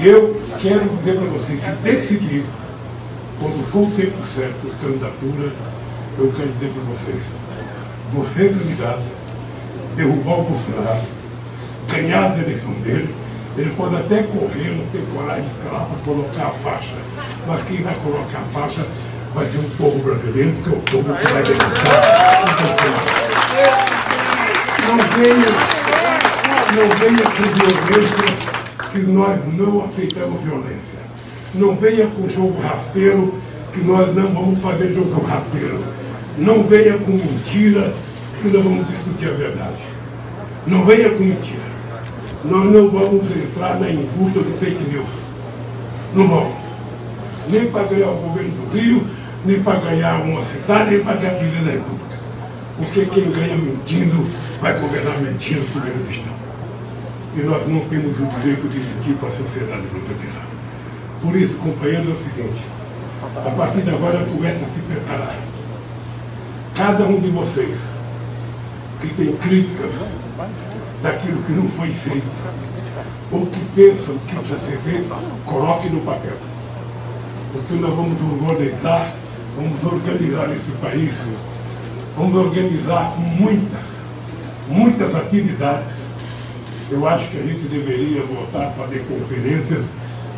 [0.00, 2.44] E eu quero dizer para vocês, se decidir,
[3.38, 5.52] quando for o tempo certo de candidatura,
[6.18, 7.22] eu quero dizer para vocês,
[8.10, 9.02] você candidato,
[9.96, 11.02] derrubar o Bolsonaro,
[11.88, 13.14] ganhar a eleição dele,
[13.56, 16.96] ele pode até correr, não ter coragem de lá para colocar a faixa.
[17.46, 18.86] Mas quem vai colocar a faixa
[19.34, 22.32] vai ser o povo brasileiro, porque é o povo que vai derrotar.
[24.88, 25.50] Não venha,
[26.76, 28.52] não venha com violência
[28.92, 30.98] que nós não aceitamos violência.
[31.54, 33.34] Não venha com jogo rasteiro,
[33.72, 35.84] que nós não vamos fazer jogo rasteiro.
[36.38, 37.92] Não venha com mentira,
[38.40, 39.82] que nós vamos discutir a verdade.
[40.66, 41.71] Não venha com mentira.
[42.44, 45.08] Nós não vamos entrar na indústria do fake news.
[46.14, 46.56] Não vamos.
[47.48, 49.06] Nem para ganhar o governo do Rio,
[49.44, 52.16] nem para ganhar uma cidade, nem para ganhar a vida da República.
[52.76, 54.26] Porque quem ganha mentindo
[54.60, 56.42] vai governar mentindo por eles estão
[57.34, 60.42] e nós não temos o direito de mentir para a sociedade brasileira.
[61.22, 62.66] Por isso, companheiros, é o seguinte,
[63.36, 65.36] a partir de agora começa a se preparar.
[66.74, 67.76] Cada um de vocês
[69.00, 70.06] que tem críticas
[71.02, 72.26] daquilo que não foi feito,
[73.30, 75.08] ou que pensam que precisa ser feito,
[75.44, 76.36] coloque no papel.
[77.52, 79.14] Porque nós vamos organizar,
[79.56, 81.14] vamos organizar esse país,
[82.16, 83.82] vamos organizar muitas,
[84.68, 85.92] muitas atividades.
[86.90, 89.84] Eu acho que a gente deveria voltar a fazer conferências,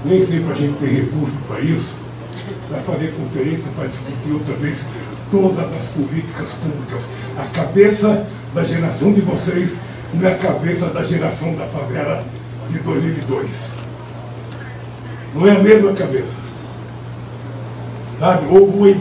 [0.05, 1.95] nem sempre a gente tem recurso para isso,
[2.69, 4.85] para fazer conferência para discutir outra vez
[5.31, 7.09] todas as políticas públicas.
[7.37, 9.77] A cabeça da geração de vocês
[10.15, 12.25] não é a cabeça da geração da favela
[12.69, 13.51] de 2002.
[15.35, 16.37] Não é a mesma cabeça.
[18.19, 18.47] Sabe?
[18.47, 19.01] Houve uma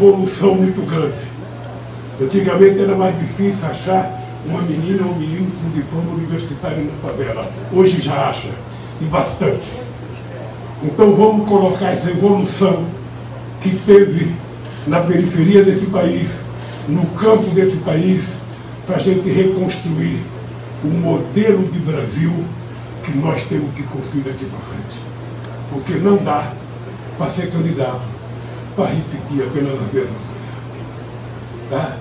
[0.00, 1.30] evolução muito grande.
[2.20, 7.50] Antigamente era mais difícil achar uma menina ou um menino com diploma universitário na favela.
[7.72, 8.50] Hoje já acha,
[9.00, 9.68] e bastante.
[10.82, 12.86] Então vamos colocar essa evolução
[13.60, 14.34] que teve
[14.86, 16.30] na periferia desse país,
[16.88, 18.36] no campo desse país,
[18.86, 20.20] para a gente reconstruir
[20.82, 22.32] o modelo de Brasil
[23.02, 24.98] que nós temos que construir daqui para frente.
[25.70, 26.52] Porque não dá
[27.16, 28.00] para ser candidato
[28.74, 30.20] para repetir apenas a mesma coisa.
[31.70, 31.96] Tá?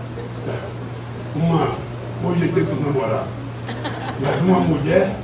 [1.35, 1.89] Uma
[2.21, 3.25] Hoje é tempo de namorar.
[4.19, 5.15] Mas uma mulher,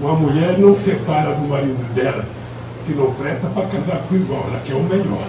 [0.00, 2.24] uma mulher não separa do marido dela
[2.86, 5.26] que não presta para casar com igual, ela quer o melhor.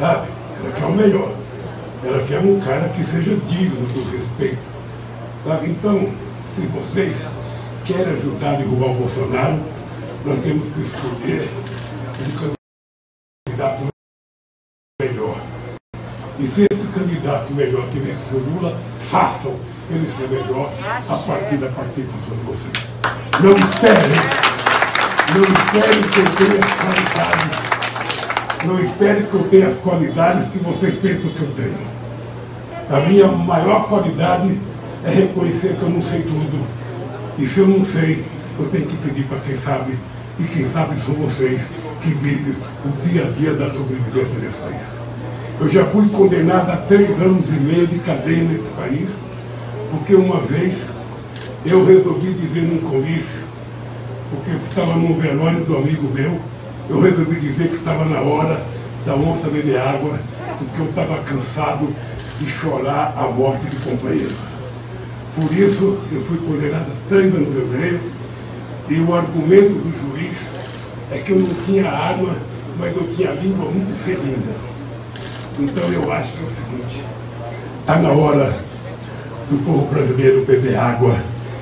[0.00, 0.28] Sabe?
[0.60, 1.32] Ela quer o melhor.
[2.06, 4.62] Ela quer um cara que seja digno do respeito.
[5.44, 5.70] Sabe?
[5.70, 6.08] Então,
[6.54, 7.16] se vocês
[7.84, 9.58] querem ajudar a derrubar o Bolsonaro,
[10.24, 11.50] nós temos que escolher
[12.20, 12.54] um
[13.48, 13.86] candidato
[15.02, 15.36] melhor.
[16.38, 19.58] E se esse candidato melhor tiver que ser Lula, façam
[19.90, 20.72] ele ser melhor
[21.08, 22.86] a partir da participação de vocês.
[23.40, 24.22] Não esperem,
[25.34, 30.58] não esperem que eu tenha as qualidades, não esperem que eu tenha as qualidades que
[30.58, 31.95] vocês pensam que eu tenho.
[32.88, 34.60] A minha maior qualidade
[35.04, 36.64] é reconhecer que eu não sei tudo.
[37.36, 38.24] E se eu não sei,
[38.58, 39.98] eu tenho que pedir para quem sabe,
[40.38, 41.62] e quem sabe são vocês
[42.00, 44.82] que vivem o dia a dia da sobrevivência desse país.
[45.58, 49.08] Eu já fui condenado a três anos e meio de cadeia nesse país,
[49.90, 50.74] porque uma vez
[51.64, 53.44] eu resolvi dizer num comício,
[54.30, 56.38] porque estava num velório do amigo meu,
[56.88, 58.64] eu resolvi dizer que estava na hora
[59.04, 60.20] da onça beber água,
[60.58, 61.88] porque eu estava cansado
[62.38, 64.36] de chorar a morte de companheiros.
[65.34, 68.00] Por isso, eu fui condenado a três anos e meio,
[68.88, 70.50] e o argumento do juiz
[71.10, 72.36] é que eu não tinha arma,
[72.78, 74.54] mas eu tinha língua muito ferida.
[75.58, 77.04] Então eu acho que é o seguinte,
[77.80, 78.60] está na hora
[79.50, 81.16] do povo brasileiro beber água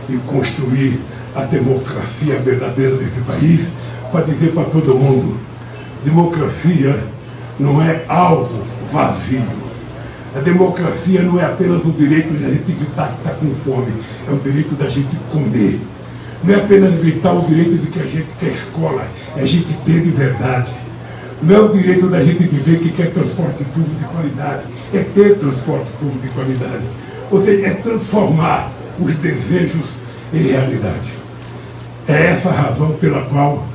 [0.08, 1.00] e construir
[1.34, 3.70] a democracia verdadeira desse país
[4.10, 5.38] para dizer para todo mundo,
[6.04, 7.02] democracia
[7.58, 9.63] não é algo vazio.
[10.34, 13.92] A democracia não é apenas o direito de a gente gritar que está com fome,
[14.26, 15.80] é o direito da gente comer.
[16.42, 19.72] Não é apenas gritar o direito de que a gente quer escola, é a gente
[19.84, 20.70] ter de verdade.
[21.40, 25.38] Não é o direito da gente dizer que quer transporte público de qualidade, é ter
[25.38, 26.84] transporte público de qualidade.
[27.30, 29.86] Ou seja, é transformar os desejos
[30.32, 31.12] em realidade.
[32.08, 33.66] É essa a razão pela qual,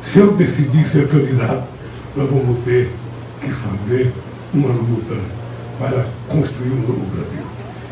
[0.00, 1.68] se eu decidir ser candidato,
[2.16, 2.90] nós vamos ter
[3.40, 4.12] que fazer
[4.52, 5.37] uma luta
[5.78, 7.44] para construir um novo Brasil.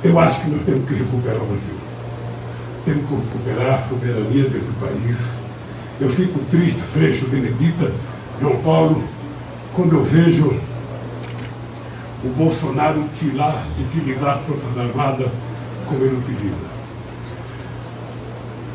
[0.02, 1.74] Eu acho que nós temos que recuperar o Brasil.
[2.84, 5.18] Temos que recuperar a soberania desse país.
[6.00, 7.92] Eu fico triste, Freixo, Benedita,
[8.40, 9.02] João Paulo,
[9.74, 10.60] quando eu vejo
[12.24, 15.30] o Bolsonaro utilizar, utilizar as Forças Armadas
[15.86, 16.76] como ele utiliza.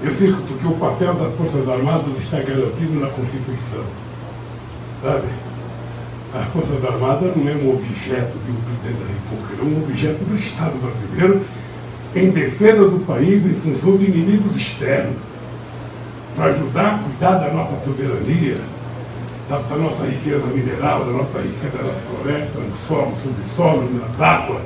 [0.04, 3.84] Eu fico porque o papel das Forças Armadas está garantido na Constituição.
[5.04, 5.28] Sabe?
[6.34, 10.24] As Forças Armadas não é um objeto de um presidente da República, é um objeto
[10.24, 11.46] do Estado brasileiro
[12.16, 15.22] em defesa do país em função de inimigos externos,
[16.36, 18.58] para ajudar a cuidar da nossa soberania,
[19.50, 24.22] sabe, da nossa riqueza mineral, da nossa riqueza nas florestas, no solo, no subsolo, nas
[24.22, 24.62] águas,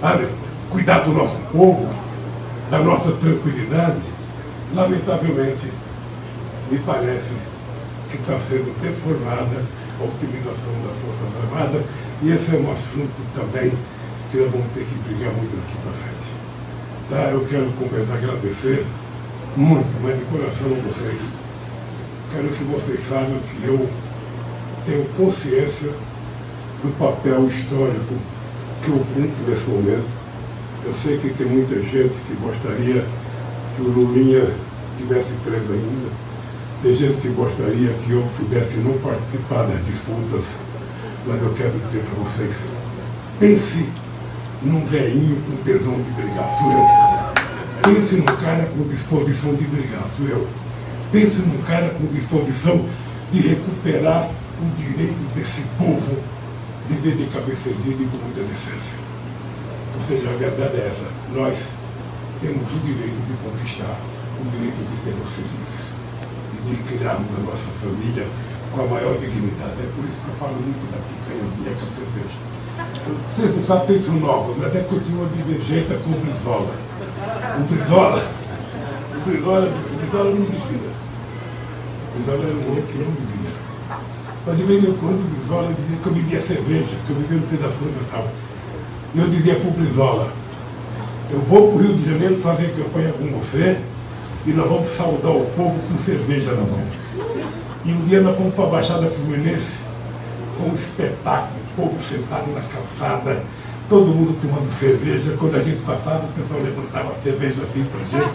[0.00, 0.28] sabe?
[0.70, 1.88] cuidar do nosso povo,
[2.70, 4.00] da nossa tranquilidade,
[4.74, 5.70] lamentavelmente,
[6.70, 7.30] me parece
[8.10, 9.64] que está sendo deformada
[10.00, 11.84] a utilização das Forças Armadas,
[12.22, 13.72] e esse é um assunto também
[14.30, 16.34] que nós vamos ter que brigar muito daqui para frente.
[17.10, 17.30] Tá?
[17.30, 18.86] Eu quero começar a agradecer
[19.56, 21.20] muito, mas de coração a vocês.
[22.32, 23.88] Quero que vocês saibam que eu
[24.84, 25.90] tenho consciência
[26.82, 28.14] do papel histórico
[28.82, 30.06] que eu cumpro nesse momento.
[30.84, 33.06] Eu sei que tem muita gente que gostaria
[33.74, 34.52] que o Lulinha
[34.98, 36.23] tivesse preso ainda.
[36.84, 40.44] Tem gente que gostaria que eu pudesse não participar das disputas.
[41.26, 42.54] Mas eu quero dizer para vocês,
[43.40, 43.88] pense
[44.62, 47.94] num velhinho com tesão de brigar, sou eu.
[47.94, 50.46] Pense num cara com disposição de brigar, sou eu.
[51.10, 52.84] Pense num cara com disposição
[53.32, 54.28] de recuperar
[54.60, 56.18] o direito desse povo
[56.86, 58.98] viver de cabeça erguida e com muita decência.
[59.94, 61.06] Ou seja, a verdade é essa.
[61.32, 61.56] Nós
[62.42, 63.98] temos o direito de conquistar,
[64.38, 65.93] o direito de sermos felizes
[66.66, 68.26] de criarmos a nossa família
[68.72, 69.78] com a maior dignidade.
[69.78, 72.38] É por isso que eu falo muito da picanhazinha com a cerveja.
[73.36, 76.74] Vocês não sabem isso novo, mas é que eu tinha uma divergência com o Brizola.
[77.58, 78.22] O Brizola,
[79.14, 80.90] o Brizola, o Brizola não dizia.
[82.08, 83.50] O Brizola era um homem que não dizia.
[84.46, 87.38] Mas de vez em quando o Brizola dizia que eu bebia cerveja, que eu bebia
[87.38, 88.28] no das coisas e tal.
[89.14, 90.28] E eu dizia para o Brizola,
[91.30, 93.78] eu vou para o Rio de Janeiro fazer campanha com você
[94.46, 96.84] e nós vamos saudar o povo com cerveja na mão.
[97.84, 99.76] E um dia nós fomos para a Baixada Fluminense
[100.58, 103.42] com um espetáculo, o povo sentado na calçada,
[103.88, 105.36] todo mundo tomando cerveja.
[105.38, 108.34] Quando a gente passava, o pessoal levantava a cerveja assim para gente.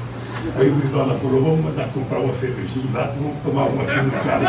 [0.55, 4.12] Aí o Brizola falou, vamos mandar comprar uma cervejinha lá, vamos tomar uma aqui no
[4.12, 4.45] carro.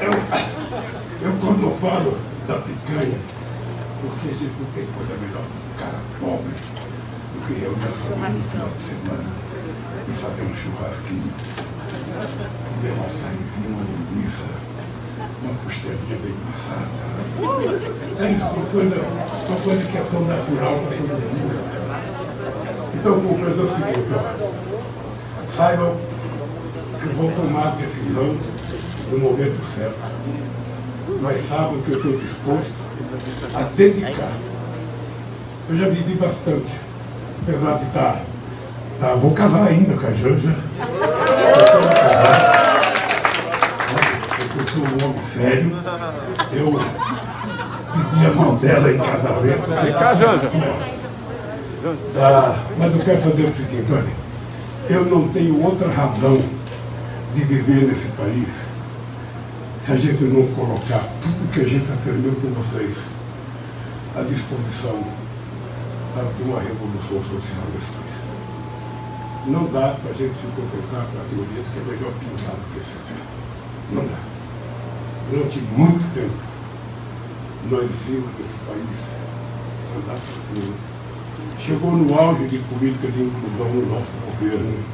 [0.00, 3.18] Eu, eu quando eu falo da picanha,
[4.00, 6.54] porque a gente não tem coisa melhor que um cara pobre
[7.34, 9.47] do que reunir a família no final de semana
[10.08, 11.32] e fazer um churrasquinho,
[12.74, 14.58] comer uma carnezinha, uma linguiça,
[15.42, 16.88] uma costelinha bem passada.
[18.18, 19.06] É isso, uma coisa,
[19.48, 21.68] uma coisa que é tão natural para todo mundo.
[22.94, 25.96] Então, compreendo é o seguinte, ó, saibam
[27.00, 28.36] que vou tomar a decisão
[29.10, 29.98] no momento certo.
[31.20, 32.74] Mas saibam que eu estou disposto
[33.54, 34.32] a dedicar.
[35.68, 36.72] Eu já vivi bastante,
[37.42, 38.24] apesar de estar.
[38.98, 40.54] Tá, tá, vou casar ainda com a Janja.
[44.56, 45.76] Eu sou um homem sério.
[46.52, 46.80] Eu
[47.92, 49.70] pedi a mão dela em casamento.
[49.82, 50.50] Vem cá, Janja.
[52.16, 54.12] Ah, mas eu quero fazer o seguinte, olha,
[54.90, 56.42] eu não tenho outra razão
[57.34, 58.48] de viver nesse país
[59.82, 62.96] se a gente não colocar tudo que a gente aprendeu com vocês
[64.16, 65.04] à disposição
[66.36, 68.37] de uma revolução social nesse país.
[69.48, 72.52] Não dá para a gente se contentar com a teoria de que é melhor pintar
[72.52, 73.16] do que secar.
[73.90, 74.18] Não dá.
[75.30, 76.36] Durante muito tempo,
[77.70, 79.18] nós vimos esse país
[79.96, 80.74] andar para cima.
[81.58, 84.84] Chegou no auge de política de inclusão no nosso governo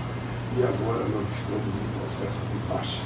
[0.57, 3.02] e agora nós estamos num processo de baixa.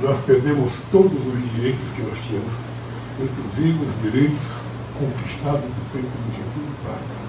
[0.00, 2.52] Nós perdemos todos os direitos que nós tínhamos,
[3.20, 4.48] inclusive os direitos
[4.98, 7.22] conquistados do tempo do Getúlio Vargas.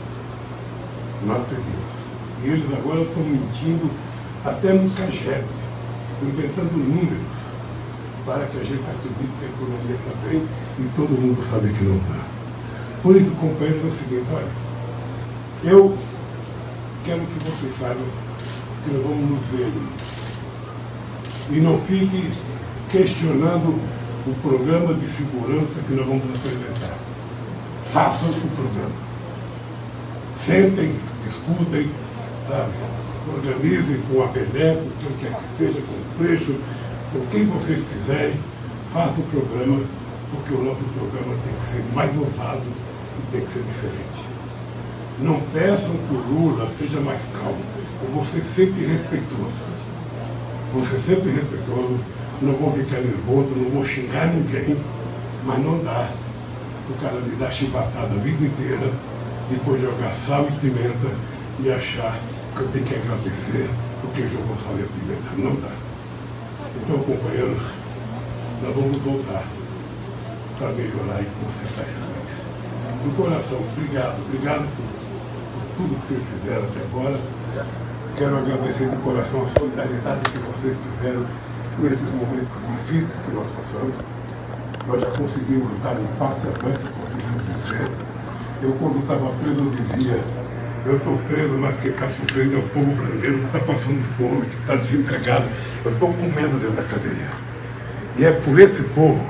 [1.25, 2.02] Nós perdemos.
[2.43, 3.89] E eles agora estão mentindo
[4.43, 5.45] até no CAGEP,
[6.21, 7.33] inventando números
[8.25, 10.47] para que a gente acredite que a economia está bem
[10.79, 12.19] e todo mundo sabe que não está.
[13.01, 14.47] Por isso, companheiros, é o seguinte, olha,
[15.63, 15.97] eu
[17.03, 18.05] quero que vocês saibam
[18.83, 19.71] que nós vamos nos ver
[21.51, 22.31] e não fique
[22.89, 23.79] questionando
[24.25, 26.97] o programa de segurança que nós vamos apresentar.
[27.83, 28.95] Façam o programa.
[30.37, 31.89] Sentem, discutem,
[32.47, 32.71] sabe?
[33.27, 36.59] organizem com a Beneco, quem quer que seja, com o Freixo,
[37.11, 38.35] com quem vocês quiserem,
[38.91, 39.81] façam o programa,
[40.31, 42.63] porque o nosso programa tem que ser mais ousado
[43.19, 44.33] e tem que ser diferente.
[45.19, 47.61] Não peçam que o Lula seja mais calmo.
[48.03, 49.73] Eu vou ser sempre respeitoso.
[50.73, 51.99] Vou ser sempre respeitoso.
[52.41, 54.75] Não vou ficar nervoso, não vou xingar ninguém.
[55.45, 56.09] Mas não dá
[56.89, 58.91] o cara me dar chibatada a vida inteira,
[59.49, 61.15] depois jogar sal e pimenta
[61.59, 62.19] e achar
[62.55, 63.69] que eu tenho que agradecer
[64.01, 65.29] porque jogou sal e pimenta.
[65.37, 65.71] Não dá.
[66.75, 67.61] Então, companheiros,
[68.61, 69.43] nós vamos voltar
[70.57, 72.53] para melhorar e consertar esse país.
[73.03, 77.19] Do coração, obrigado, obrigado por, por tudo que vocês fizeram até agora.
[78.15, 81.25] Quero agradecer de coração a solidariedade que vocês tiveram
[81.79, 83.95] nesses momentos difíceis que nós passamos.
[84.87, 87.91] Nós já conseguimos dar um passo adiante, conseguimos vencer.
[88.61, 90.42] Eu, quando estava preso, eu dizia
[90.85, 94.45] eu estou preso, mas quem está sofrendo é o povo brasileiro que está passando fome,
[94.45, 95.47] que está desempregado.
[95.85, 97.29] Eu estou com medo dentro da cadeia.
[98.17, 99.25] E é por esse povo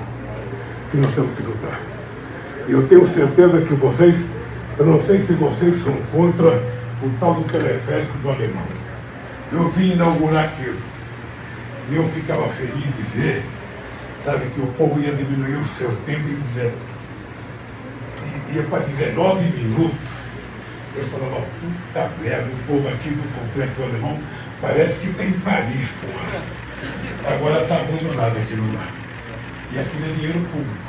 [0.90, 1.80] que nós temos que lutar.
[2.68, 4.16] E eu tenho certeza que vocês,
[4.78, 6.50] eu não sei se vocês são contra
[7.04, 8.66] o tal do teleférico do alemão.
[9.52, 10.80] Eu vim inaugurar aquilo.
[11.92, 13.46] E eu ficava feliz de dizer,
[14.26, 16.74] sabe, que o povo ia diminuir o seu tempo e dizer,
[18.56, 20.13] ia para 19 minutos
[20.96, 24.20] eu falava, puta merda, o povo aqui do complexo alemão
[24.62, 26.42] parece que tem Paris, porra.
[27.36, 28.88] Agora está abandonado aquilo lá.
[29.72, 30.84] E aquilo é dinheiro público.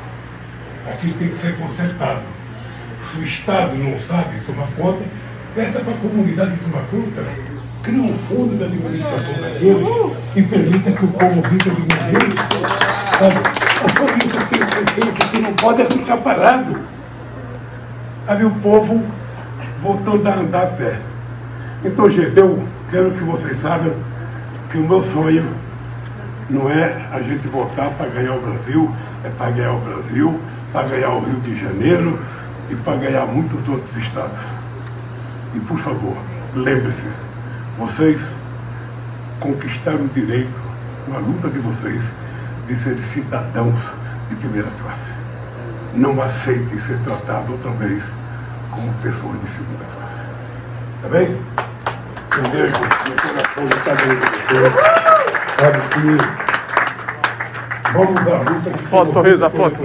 [0.91, 2.23] Aquilo tem que ser consertado.
[3.11, 5.05] Se o Estado não sabe tomar conta,
[5.55, 7.25] peça para a comunidade tomar conta.
[7.83, 12.35] Cria um fundo da administração daquele e permita que o povo viva de dinheiro.
[13.21, 16.81] É isso que tem que ser feito, que não pode ficar parado.
[18.27, 19.05] Aí o povo
[19.85, 20.99] voltando a andar a pé.
[21.85, 23.93] Então, gente, eu quero que vocês saibam
[24.71, 25.45] que o meu sonho
[26.49, 28.91] não é a gente voltar para ganhar o Brasil,
[29.23, 30.41] é para ganhar o Brasil,
[30.73, 32.19] para ganhar o Rio de Janeiro
[32.71, 34.39] e para ganhar muitos outros estados.
[35.55, 36.17] E, por favor,
[36.55, 37.09] lembre-se,
[37.79, 38.19] vocês
[39.39, 40.65] conquistaram o direito,
[41.09, 42.03] na luta de vocês,
[42.67, 43.79] de ser cidadãos
[44.31, 45.13] de primeira classe.
[45.95, 48.03] Não aceitem ser tratados outra vez
[48.75, 50.21] como pessoas de segunda classe.
[51.03, 51.37] Tá bem?
[52.37, 52.89] Um beijo no
[53.23, 54.75] coração de cada um de vocês.
[55.61, 56.03] Sabe que
[57.93, 58.71] vamos à luta.
[58.91, 59.79] Foto, sorriso, a foto.